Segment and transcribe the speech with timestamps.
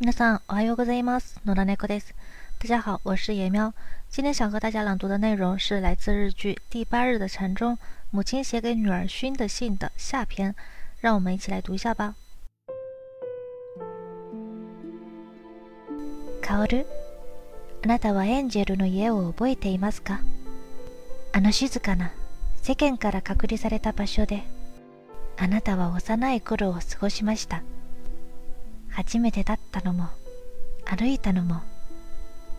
[0.00, 1.40] 皆さん、おはようございます。
[1.44, 2.14] 野良猫です。
[2.60, 3.74] 大家好，我是野喵。
[4.08, 7.76] 今天想和大家朗读的内容是来自日剧《第八日的晨》中
[8.12, 10.54] 母亲写给女儿熏的信的下篇，
[11.00, 12.14] 让我们一起来读一下吧。
[16.40, 16.86] カオル、
[17.82, 20.20] あなたはエンジェルの家を覚えていますか？
[21.32, 22.12] あの静かな
[22.62, 24.44] 世間から隔離された場所で
[25.36, 27.64] あなたは幼い頃を過ごしました
[28.98, 30.08] 初めて立ったのも
[30.84, 31.62] 歩いたのも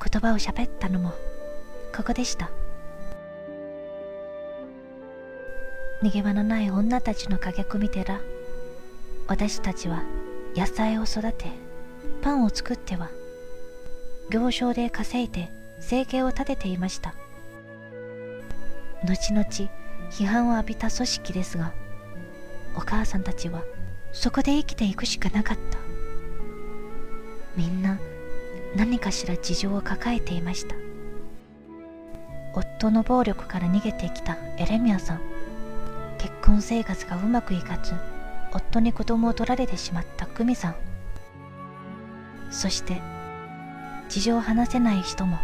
[0.02, 1.12] 言葉を喋ったのも
[1.94, 2.50] ここでした。
[6.02, 8.22] 逃げ場のない女たちの駆け込み寺
[9.28, 10.04] 私たちは
[10.56, 11.48] 野菜を育て
[12.22, 13.10] パンを作っては
[14.30, 15.52] 行商で稼いで
[15.82, 17.16] 生計を立てていました。
[19.04, 19.46] 後々
[20.10, 21.74] 批判を浴びた組織ですが
[22.78, 23.62] お母さんたちは
[24.14, 25.89] そこで生きていくしかなかった。
[27.60, 28.00] みんな
[28.74, 30.76] 何かしら事情を抱えていました。
[32.54, 35.20] 夫の暴力から逃げてきたエレミアさん。
[36.18, 37.94] 結婚生活がうまくいかず
[38.54, 40.76] 夫に子供を取られてしまった久美さん。
[42.50, 43.02] そして
[44.08, 45.38] 事情を話せない人も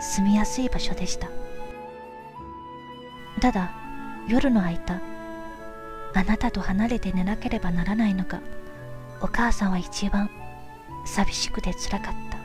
[0.00, 1.28] 住みやすい場所でした。
[3.40, 3.72] ただ
[4.28, 5.00] 夜の間
[6.14, 8.40] あなたと離れて寝なければならないのが
[9.20, 10.30] お母さんは一番
[11.04, 12.38] 寂しくてつらかった。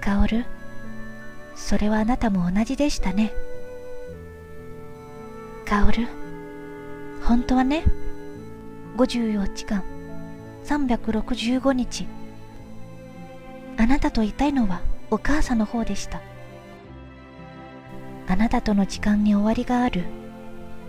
[0.00, 0.44] カオル
[1.54, 3.32] それはあなたも同じでしたね。
[5.64, 6.06] カオル
[7.22, 7.84] 本当はね
[8.96, 9.82] 54時間
[10.64, 12.06] 365日
[13.78, 16.20] あなたといたいのはお母さんの方でした。
[18.26, 20.04] あなたとの時間に終わりがある。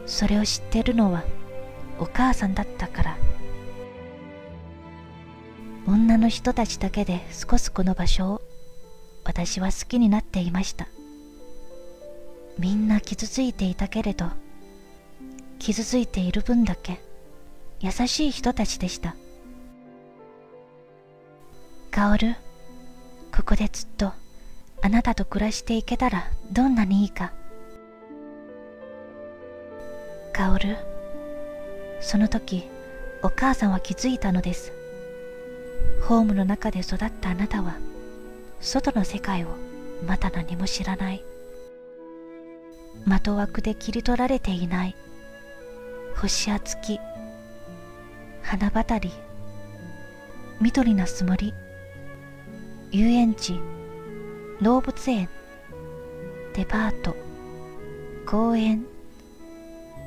[0.05, 1.23] それを知ってるのは
[1.99, 3.17] お母さんだったから。
[5.88, 8.41] 女の人たちだけで過ごすこの場所を
[9.23, 10.88] 私は好きになっていました。
[12.58, 14.26] みんな傷ついていたけれど
[15.59, 17.02] 傷ついている分だけ
[17.82, 19.15] 優しい人たちでした。
[21.92, 22.36] カオル
[23.36, 24.11] ここでずっと
[24.82, 27.32] あなたと暮らしていけたらどんなにいいか。
[30.33, 30.77] カオル
[32.02, 32.67] その時
[33.21, 34.84] お母さんは気づいたのです。
[36.01, 37.75] ホームの中で育ったあなたは
[38.61, 39.47] 外の世界を
[40.05, 41.23] まだ何も知らない。
[43.07, 44.95] 的枠で切り取られていない。
[46.15, 46.99] 星や月
[48.41, 49.11] 花渡り。
[50.61, 51.53] 緑なす森
[52.91, 53.59] 遊園地。
[54.61, 55.29] 動物園。
[56.53, 57.15] デパート。
[58.25, 58.85] 公園。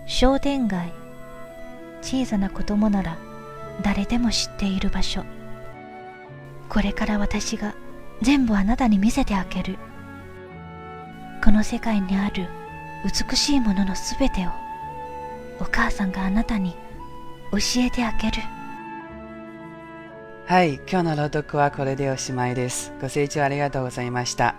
[0.07, 0.93] 商店街。
[2.01, 3.19] 小さな子供なら
[3.83, 5.25] 誰でも知っている場所。
[6.79, 7.75] これから私が
[8.23, 9.77] 全部あなたに見せてあげる
[11.43, 12.47] この世界にある
[13.29, 14.51] 美しいもののすべてを
[15.59, 16.77] お母さんがあなたに
[17.51, 18.37] 教えてあげる
[20.47, 22.93] はい、今日の朗読はこれでおしまいです。
[23.01, 24.55] ご清聴ありがとうございました。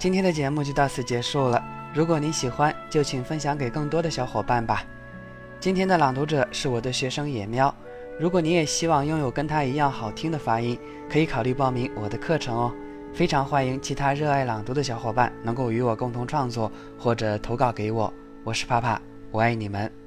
[0.00, 1.62] 今天的节目就到此结束了。
[1.94, 4.82] 如果您喜欢，就请分享给更多的小伙伴吧。
[5.60, 7.72] 今天的朗读者是我的学生野喵。
[8.18, 10.78] 如果你也希望拥有跟他一样好听的发音，
[11.10, 12.72] 可以考虑报名我的课程哦。
[13.12, 18.12] 非常欢迎其他热爱朗读的小伙伴能够与我共同创作或者投稿给我。
[18.44, 19.00] 我是帕帕，
[19.30, 20.01] 我爱你们。